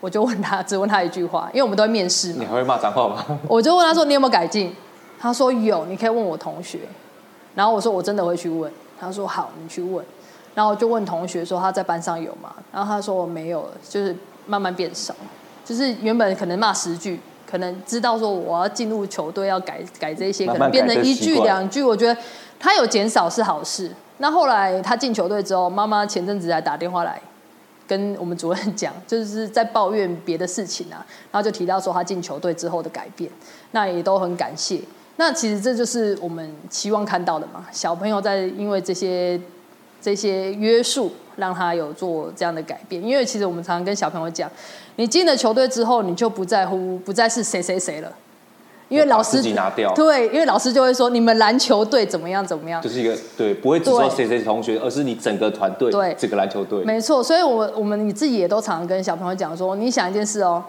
[0.00, 2.36] 我就问他，只问他一句话，因为我们都会面试嘛。
[2.38, 3.24] 你还会骂脏话吗？
[3.48, 4.74] 我就问他说：“你有没有改进？”
[5.18, 6.80] 他说：“有。”你可以问我同学。
[7.54, 10.04] 然后我说：“我真的会去问。”他说：“好，你去问。”
[10.54, 15.14] 然后我就问同学说：“他在班上有吗？”然后他说：“我没有了，就是慢慢变少。
[15.64, 21.82] 就是原本可能骂十句，可能知道说我要进入球队要改改这些，可能变成一句两句。
[21.82, 22.18] 我觉得
[22.58, 23.92] 他有减少是好事。
[24.18, 27.20] 那后来他进球队之后，妈妈前阵子还打电话来。
[27.88, 33.28] 跟我们主任讲， 就是在抱怨别的事情啊，然后就提到说他进球队之后的改变，
[33.72, 34.80] 那也都很感谢。
[35.16, 39.40] 那其实这就是我们期望看到的嘛，小朋友在因为这些
[40.00, 43.02] 这些约束，让他有做这样的改变。
[43.02, 44.48] 因为其实我们常常跟小朋友讲，
[44.94, 48.12] 你进了球队之后，你就不在乎，不再是谁谁谁了。
[48.88, 57.22] 因为老师自己拿掉，对，因为老师就会说你们篮球队怎么样怎么样，就是一个对，不会只说谁谁同学，而是你整个团队，对，整个篮球队，没错。
[57.22, 60.64] 所以，我我们你自己也都常常跟小朋友讲说，你想一件事哦，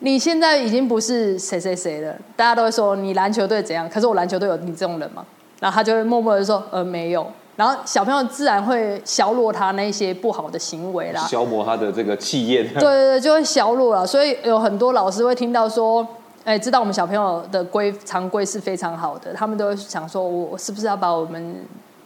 [0.00, 5.24] 你现在已经不是谁谁谁了，大家都会说你篮球队怎样，可是我篮球队有你这种人吗？
[5.60, 7.26] 然后他就会默默的说，呃，没有。
[7.56, 14.06] 然后小朋友自然会消弱他那些不好的行为啦，消磨他的这个气焰，对对对，就会消弱了。
[14.06, 16.06] 所以有很多老师会听到说。
[16.44, 21.56] 哎，知道我们小朋友的规常规是非常好的，他们都想说，我是不是要把我们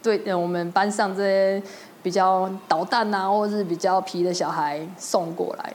[0.03, 1.63] 对我们班上这些
[2.03, 5.73] 比较捣蛋啊，或者是比较皮的小孩送过来？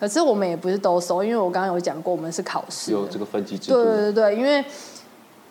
[0.00, 3.84] 可是我们也不是都收，因为我刚刚有讲过，我们是考试，有这个分级制度。
[3.84, 4.64] 对对对，因为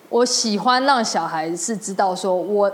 [0.09, 2.71] 我喜欢让小孩是知道说，我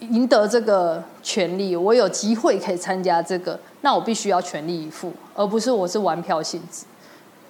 [0.00, 6.86] 赢得这个权利，我有机会可以参加这个，那我必须要全力以赴，而不是我是玩票性质。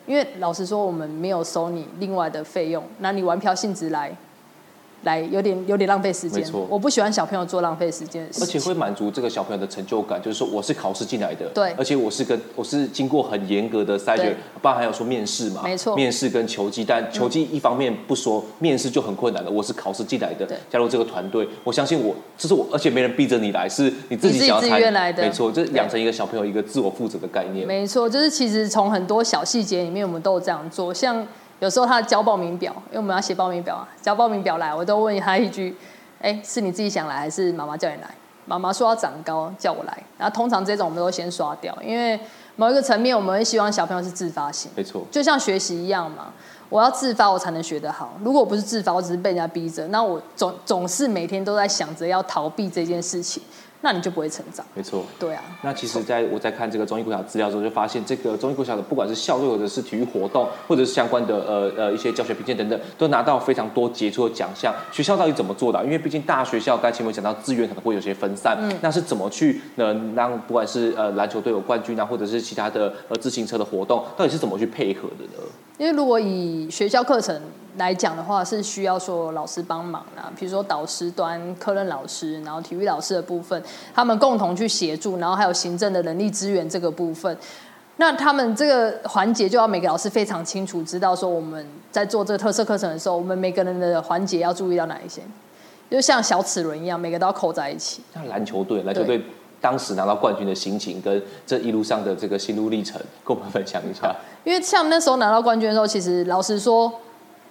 [0.06, 4.16] 因为老实说，我们没有收你另外的费用，拿你玩票性质来。
[5.02, 8.26] 来有点有点浪费时间，没错，我不喜欢小朋友做浪费时间。
[8.26, 19.50] 的事情，而且会满足这个小朋友的成就感，就是说我是考试进来的，对，而且我是跟我是经过很严格的筛选，包含还有说面试嘛，没错，面试跟球技，但球技一方面不说，嗯、面试就很困难了。
[19.50, 24.84] 我是考试进来的，加入这个团队，我相信我这是我，而且没人逼着你来，是你自己想要参与。
[24.86, 31.26] 来的，没错，就是养成一个小朋友一个自我负责的概念，没错，就是其实从很多小细节里面，我们都有这样做，像。
[31.60, 35.74] 有时候他交报名表，因为我们要写报名表啊，交报名表来，我都问他一句
[36.20, 38.10] ：“哎，是你自己想来，还是妈妈叫你来？”
[38.44, 40.02] 妈妈说要长高，叫我来。
[40.18, 42.18] 然后通常这种我们都先刷掉，因为
[42.54, 46.32] 某一个层面，我们会希望小朋友是自发性，没错，就像学习一样嘛。
[46.68, 48.12] 我要自发，我才能学得好。
[48.22, 53.42] 如果不是自发，我只是被人家逼着，那我总总是每天都在想着要逃避这件事情。
[53.86, 54.66] 那你就不会成长。
[54.74, 55.40] 没错，对啊。
[55.62, 64.74] 那其实，在我在看这个中医国小资料之后，就发现这个中医国小的不管是校队或者是体育活动，或者是相关的呃呃一些教学评鉴等等，都拿到非常多杰出的奖项。
[64.90, 65.84] 学校到底怎么做的？
[65.84, 75.44] 因为毕竟大学校刚才前面讲到资源可能会有些分散，嗯，那是怎么去能让不管是呃篮球队有冠军啊，或者是其他的呃自行车的活动，到底是怎么去配合的呢？
[75.78, 77.40] 因为如果以学校课程
[77.76, 83.62] 来讲的话，是需要说老师帮忙啦，比如说导师端、科任老师，然后体育老师的部分，
[83.94, 87.36] 他们共同去协助，然后还有行政的人力资源这个部分。
[87.96, 95.22] 那他们这个环节就要每个老师非常清楚知道说我们在做这个特色课程的时候，我们每个人的环节要注意到哪一些，
[95.90, 98.02] 就像小齿轮一样，每个都要扣在一起。
[98.14, 99.22] 像篮球队，篮球队
[99.60, 104.14] 当时拿到冠军的心情，跟这一路上的这个心路历程，跟我们分享一下。
[104.44, 106.90] 因为像那时候拿到冠军的时候，其实老实说。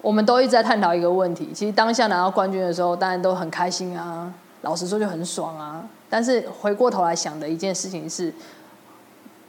[0.02, 4.32] 我们都一直在探讨一个问题，其实当下拿到冠军的时候，当然都很开心啊，
[4.62, 5.84] 老实说就很爽啊。
[6.08, 8.32] 但是回过头来想的一件事情是，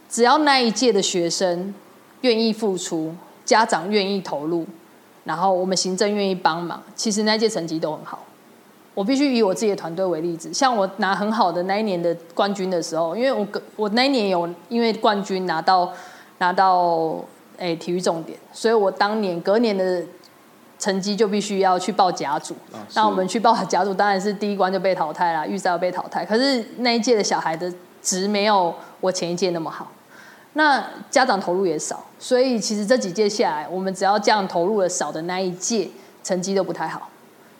[0.09, 1.71] 只要那一届的学生
[2.21, 3.13] 愿意付出，
[3.45, 4.65] 家长愿意投入，
[5.25, 8.23] 然后我们行政愿意帮忙，其实那届成绩都很好。
[8.95, 15.93] 我必须以我自己的团队为例子，像我拿很好的那一年的冠军的时候，因为我我那一年有因为冠军拿到
[16.39, 17.23] 拿到
[17.57, 20.03] 诶体育重点，所以我当年隔年的。
[20.87, 26.23] 成绩就必须要去报甲组，啊、那我们去报甲组，当然是第一关就被淘汰了，预赛要被淘汰。
[26.23, 27.69] 可是那一届的小孩的
[28.01, 29.91] 值没有我前一届那么好，
[30.53, 35.89] 那家长投入也少，所以其实这几届下来，我们只要这样投入的少的那一届，
[36.23, 37.09] 成绩都不太好。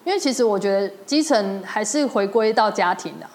[0.06, 3.26] 因为其实我觉得基层还是回归到家庭的，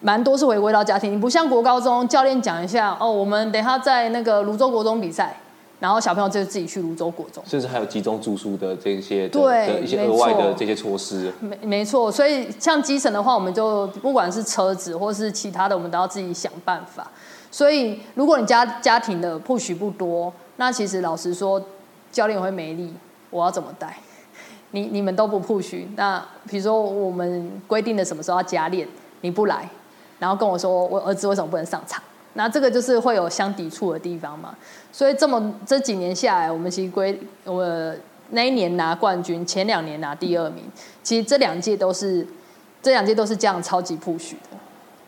[0.00, 1.12] 蛮多是回归到家庭。
[1.12, 5.34] 你不像国高中教练讲一下哦，我们等一下在那个泸州国中比赛。
[5.82, 11.32] 然后小朋友就自己去泸州国中，甚至还有集中住宿的这些的对的一些额外的这些措施。
[11.40, 17.10] 没没错，所以像基层的话，我们就不管是车子或是其他的，我们都要自己想办法。
[17.50, 21.60] 所以如果你家家庭的 push 不多，那其实老实说，
[22.12, 22.94] 教练会没力，
[23.30, 23.98] 我要怎么带？
[24.70, 28.86] 你你们都不 push，那比如说我们规定的什么时候要加练，
[29.22, 29.68] 你不来，
[30.20, 32.00] 然后跟我说我儿子为什么不能上场？
[32.34, 34.56] 那这个就是会有相抵触的地方嘛。
[34.90, 37.94] 所以这么这几年下来，我们其实归我
[38.30, 40.64] 那一年拿冠军，前两年拿第二名，
[41.02, 42.26] 其实这两届都是
[42.82, 44.58] 这两届都是这样超级 push 的。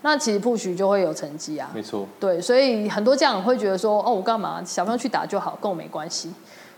[0.02, 1.70] 那其实 push 就会有成绩啊。
[1.74, 2.06] 没错。
[2.20, 6.30] 对，所以很多家长会觉得说，哦，我干嘛小朋友去打就好，跟我没关系。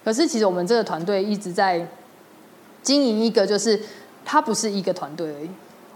[0.05, 1.85] 可是其实我们这个团队一直在
[2.83, 3.81] 经营一个，就是
[4.25, 5.51] 它不是一个团队而已。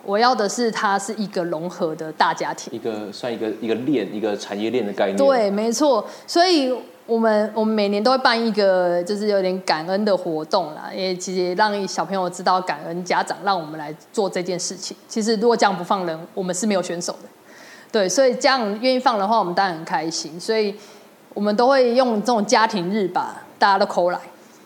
[0.05, 5.17] 我要的是，它是一个融合的大家庭，一个算一个一个链，一个产业链的概念。
[5.17, 6.05] 对，没错。
[6.27, 6.75] 所以
[7.07, 14.97] 我们我们每年都会办一个，就是有点感恩的活动啦，也其实让小朋友知道感恩家长，让我们来做这件事情。
[15.09, 17.29] 其实如果这样不放人，我们是没有选手的。
[17.93, 20.39] 对，所以这样愿意放的话，我们当然很开心。
[20.41, 20.75] 所以
[21.35, 24.19] 我们都会用这种家庭日吧大家都 call 来。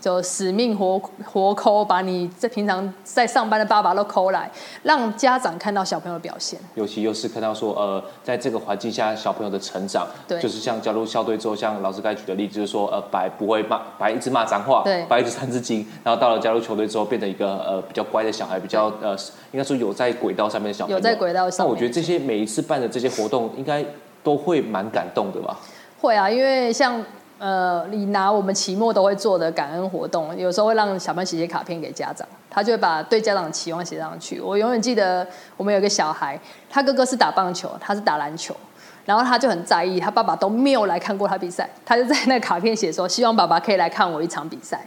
[0.05, 4.51] 就死命活活抠，把你在平常在上班的爸爸都抠来，
[4.83, 6.61] 让家长看到小朋友的表现。
[6.75, 19.17] 尤其又是看到说，呃，在这个环境下小朋友的成长，对，就是像加入校队之后，像老师刚才举的例子，就是说，呃，白不会骂，白一直骂脏话，对，白一直三字经，然后到了加入球队之后，变成一个呃比较乖的小孩，比较呃
[19.53, 20.99] 应该说有在轨道上面的小朋友。
[20.99, 21.64] 有在轨道上。
[21.64, 23.83] 那我觉得这些每一次办的这些活动，应该
[24.23, 25.59] 都会蛮感动的吧？
[25.99, 27.03] 会啊，因为像。
[27.44, 34.40] 呃，你拿我们期末都会做的感恩活动，有时候会让小朋友写写卡片给家长，他就会把对家长的期望写上去。
[34.40, 35.26] 我永远记得
[35.59, 38.57] 我们有个小孩，他哥哥是打棒球，他是打篮球，
[39.04, 44.80] 然后他就很在意，他爸爸都没有来看过他比赛，他就在那卡片写说，希望爸爸可以来看我一场比赛。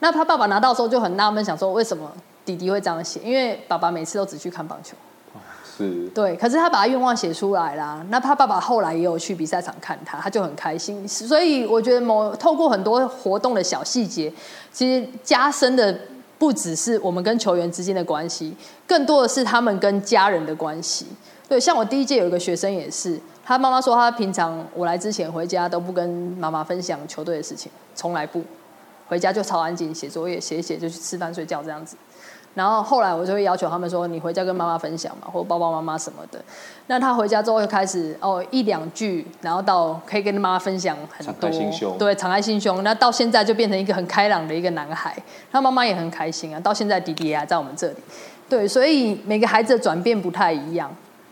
[0.00, 2.10] 那他爸爸拿到的时候就很纳闷，想说为什么
[2.44, 3.20] 弟弟会这样写？
[3.22, 4.96] 因为爸爸每次都只去看棒球。
[6.14, 8.04] 对，可是他把他愿望写出来啦。
[8.10, 11.06] 那他爸爸后来也有去比赛场看他，他就很开心。
[11.06, 14.32] 所以我觉得某透过很多活动的小细节，
[14.72, 15.98] 其实加深的
[16.38, 18.54] 不只是我们跟球员之间的关系，
[18.86, 21.06] 更多的是他们跟家人的关系。
[21.48, 28.42] 对，像我第一届有一个学生也是，他妈妈说他平常我来之前回家都不跟妈妈分享球队的事情，从来不
[29.08, 31.96] 回家就超安静写作业，写一写就去吃饭睡觉这样子。
[32.54, 36.38] 然后后来我就会要求他们说：“你回家跟妈妈分享嘛，或爸爸妈妈什么的。”
[36.88, 42.82] 那他回家之后就开始哦一两句，然后到可以跟妈妈分享很多，敞开心胸，对，敞开心胸。
[42.82, 45.16] 那到现在就变成一个很开朗的一个男孩，
[45.52, 46.58] 他妈妈也很开心啊。
[46.58, 47.96] 到现在弟弟也还在我们这里，
[48.48, 50.90] 对，所以每个孩子的转变不太一样。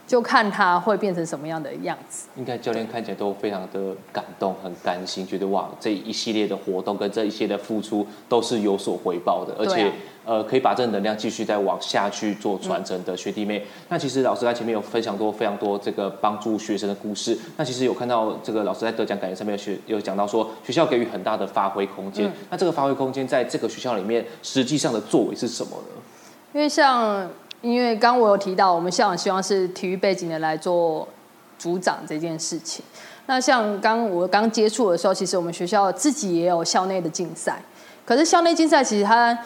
[0.09, 2.29] 就看他会变成什么样的样子。
[2.37, 9.93] 应该教练看起来都非常的感动，很甘心，觉得哇，这一系列的活动跟这一系列的付出都是有所回报的，而且、啊、
[10.25, 13.59] 呃，可以把这个能量继续再往下去做传承的学弟妹。
[13.59, 17.39] 嗯、那其实老师在前面有分享过非常多这个帮助学生的故事。
[17.59, 22.27] 那其实有看到这个老师在得奖感言上面有学有讲到说，学校给予很大的发挥空间。
[22.27, 26.01] 嗯、那这个发挥空间在这个学校里面，实际上的作为是什么呢？
[26.55, 27.29] 因为像。
[27.61, 31.07] 因为刚我有提到，我们校长希望是体育背景的来做
[31.59, 32.85] 组长这件事情。
[33.27, 37.61] 那像刚我刚接触的时候，其实我们学校自己也有校内的竞赛。
[38.07, 39.37] 可是校内竞赛其实它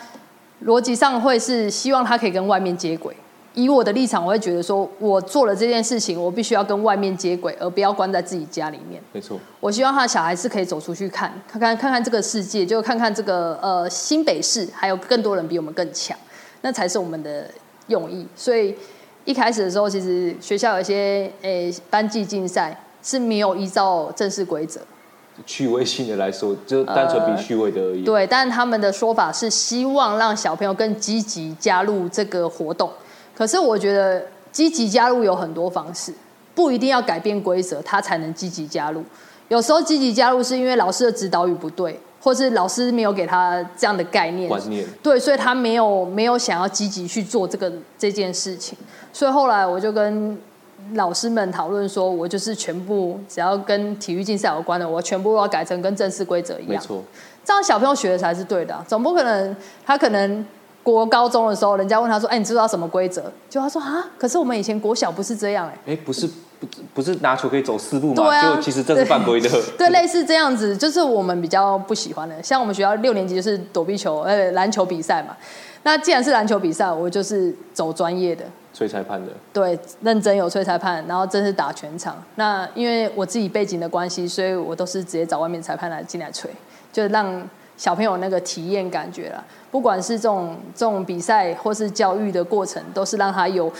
[0.67, 3.17] 逻辑上会是希望它可以跟外面接轨。
[3.55, 9.03] 以我的立场，我会觉得说，我做了这件事情，我必须要跟外面接轨，而不要关在自己家里面。
[9.13, 9.39] 没错。
[9.59, 16.17] 我希望他的小孩是可以走出去看，看看看看这个世界，就看看这个呃新北市还有更多人比我们更强，
[16.61, 17.47] 那才是我们的。
[17.93, 18.75] 用意，所以
[19.25, 24.81] 一开始的时候，其实学校有一些诶、欸、班级竞赛是没有依照正式规则，
[25.47, 28.01] 趣味性的来说，就单纯比趣味的而已。
[28.01, 32.91] 呃、对，但他们的说法是希望让小朋友更积极加入这个活动。
[33.37, 36.13] 可是我觉得积极加入有很多方式，
[36.55, 39.05] 不一定要改变规则，他才能积极加入。
[39.53, 42.01] 有时候积极加入是因为老师的指导语不对。
[42.25, 48.79] 或是老师没有给他这样的概念，观念，对，所以他没有没有想要积极去做这个这件事情，
[49.13, 50.39] 所以后来我就跟
[50.93, 57.03] 老师们讨论说，我就是全部只要跟体育竞赛有关的，我全部要改成跟正式规则一样，没错，
[57.45, 60.47] 这样小朋友学的才是对的啊，总不可能他可能。
[60.85, 66.29] 国高中的时候，人家问他说：“哎，你知道什么规则？”就他说：“啊，可是我们以前国小不是这样哎。”哎，不是，
[66.63, 68.15] 不不是拿球可以走四步吗？
[68.15, 69.51] 对啊，就其实这是犯规的。
[69.77, 72.41] 对，类似这样子，就是我们比较不喜欢的。
[72.41, 75.37] 像我们学校六年级就是躲避球，呃，篮球比赛嘛。
[75.83, 82.23] 那既然是篮球比赛，我就是走专业的，吹裁判的，对，认真有吹裁判，然后真是打全场。
[82.37, 86.49] 那因为我自己背景的关系，所以我都是直接找外面裁判来进来吹，
[86.93, 87.43] 就让
[87.77, 89.43] 小朋友那个体验感觉啦。
[89.73, 93.73] 不管是这种这种比赛或是教育的过程，都是让他有。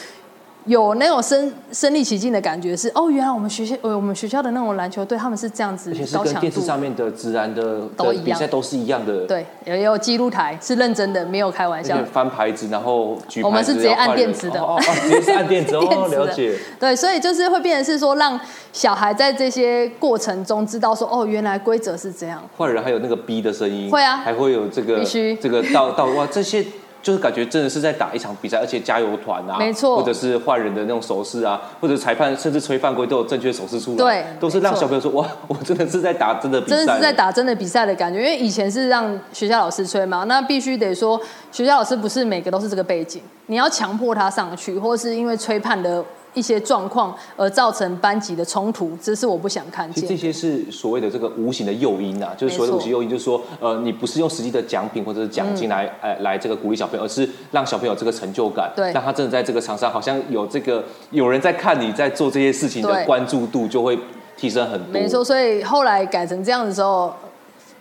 [0.65, 9.27] 有那种身身临其境的感觉是，是哦，原来我们学校，呃，我们学校的那种篮球队，他们是这样子，而且是跟电视上面的自然的都一样，比赛都是一样的。
[9.27, 11.99] 对，也有记录台，是认真的，没有开玩笑。
[12.13, 16.57] 翻牌子，然后举牌子，我们是直接按电子的，哦，哦，哦，直接是按电子， 哦，了解。
[16.79, 18.39] 对，所以就是会变成是说，让
[18.73, 22.41] 小孩在这些过程中知道说，哦，原来规则是这样。
[22.57, 26.65] 坏人还有那个逼的声音，会啊，还会有这个，必须这个到到哇这些。
[27.03, 38.21] 就是感觉真的是在打一场比赛，而且加油团啊，没错，或者是坏人的那种手势啊，或者裁判甚至吹犯规都有正确手势出来，对，都是让小朋友说哇， 我真的是在打真的比赛，真的是在打真的比赛的感觉。
[38.21, 46.05] 因为以前是让学校老师吹嘛，那必须得说学校老师不是每个都是这个背景，你要强迫他上去，或是因为吹判的。
[46.35, 50.09] 一些状况而造成班级的冲突，这是我不想看见。
[50.09, 63.99] 这些是所谓的这个无形的诱因啊，就是所谓的无形诱因，就是说，呃，你不是用实际的奖品或者是奖金来，呃、嗯，来这个鼓励小朋友，而是让小朋友这个成就感，对，让他真的在这个场上好像有这个有人在看你在做这些事情的关注度就会
[64.37, 64.93] 提升很多。
[64.93, 67.15] 没错，所以后来改成这样的时候，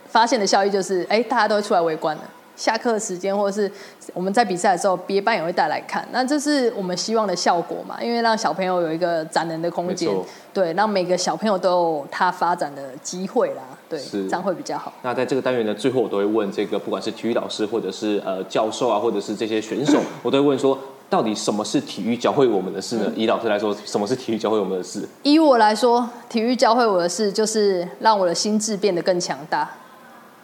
[0.07, 2.23] 发现的效益就是，哎，大家都会出来围观了。
[2.61, 3.71] 下课时间，或者是
[4.13, 6.07] 我们在比赛的时候，别班也会带来看。
[6.11, 7.97] 那这是我们希望的效果嘛？
[7.99, 10.07] 因为让小朋友有一个展能的空间，
[10.53, 13.63] 对，让每个小朋友都有他发展的机会啦。
[13.89, 14.93] 对，是这样会比较好。
[15.01, 20.77] 那在这个单元的最后，我都会问这个，不管是体育老师，或者是呃教授啊，或者是这些选手， 我都会问说，
[21.09, 23.05] 到底什么是体育教会我们的事呢？
[23.07, 25.01] 嗯、以老师来说，什么是体育教会我们的事？
[25.23, 29.67] 以我来说，体育教会我的事，就是让我的心智变得更强大。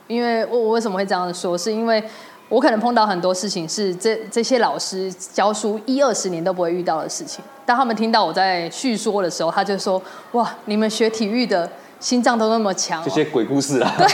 [0.08, 1.58] 因为我我为什么会这样说？
[1.58, 2.04] 是因为
[2.50, 7.44] 我可能碰到很多事情，是这这些老师教书一二十年都不会遇到的事情。
[7.66, 10.02] 当他们听到我在叙说的时候，他就说
[10.32, 13.94] ：“哇，你们学体育的心脏都那么强哦。”这些鬼故事啊。
[14.00, 14.08] 对，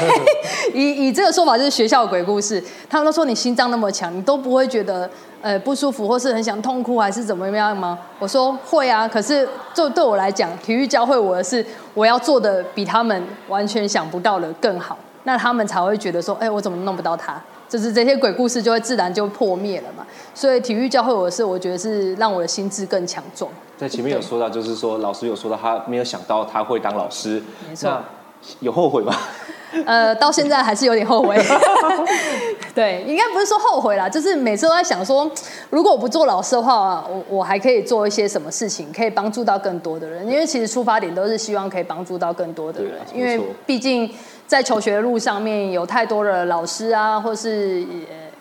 [0.73, 2.63] 以以这个说法就是学校的鬼故事。
[2.89, 5.07] 他们都说你心脏那么强，你都不会觉得
[5.43, 7.99] 呃不舒服，或是很想痛哭，还是怎么样吗？
[8.17, 9.07] 我说会啊。
[9.07, 11.63] 可是就对我来讲，体育教会我的是
[11.93, 14.97] 我要做的比他们完全想不到的更好。
[15.23, 17.41] 那他们才会觉得说，哎，我怎么弄不到他？
[17.69, 20.05] 就是这些鬼故事就会自然就破灭了嘛。
[20.35, 23.49] 所以体育教会我的事，我觉得是让我的心智更强壮。
[23.77, 27.99] 在前面有说到，就是说老师有说到他没有想到他会当老师，没错。
[28.59, 29.15] 有后悔吗？
[29.87, 31.35] 呃，到现在还是有点后悔。
[32.75, 35.29] 对，应该不是说后悔啦，就是每次都在想说，
[35.71, 40.27] 如果我不做老师的话，我我还可以做一些什么事情，可以帮助到更多的人。
[40.27, 44.13] 因为其实出发点都是希望可以帮助到更多的人，因为毕竟。
[44.53, 47.83] 在求学的路上面，有太多的老师啊，或是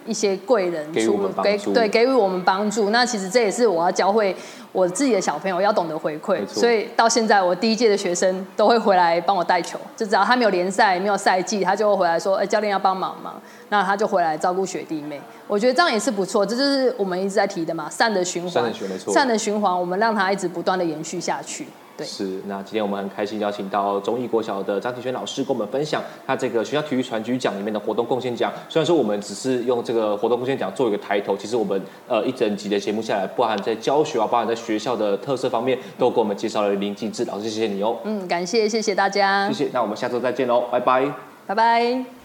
[0.04, 2.90] 一些贵人出给对给予我们帮助。
[2.90, 4.36] 那其实这也是我要教会
[4.72, 6.46] 我自己的小朋友要懂得回馈。
[6.46, 13.36] 所以到现在，我第一届的学生都会回来帮我带球，就只要他没有联赛、没有赛季，他就会回来说：“哎，教练要帮忙吗？”
[13.70, 15.18] 那他就回来照顾学弟妹。
[15.48, 21.66] 我觉得这样也是不错，这就是我们一直在提的嘛，善的循环，善的循环，善的循环，我们让它一直不断的延续下去。
[21.96, 28.52] 对，是，那今天我们很开心邀请到中义国小的张庭轩老师跟我们分享他这个学校体育传局奖里面的活动贡献奖。
[28.68, 37.98] 虽然说我们只是用这个活动贡献奖做一个抬头，其实我们呃一整集的节目下来，包含在教学啊，包含在学校的特色方面，都给我们介绍了林静志老师，谢谢你哦。
[38.04, 39.70] 嗯，感谢谢谢大家，谢谢。
[39.72, 41.12] 那我们下周再见喽，拜拜，
[41.46, 42.21] 拜拜。